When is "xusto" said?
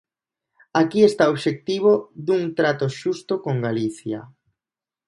2.99-3.33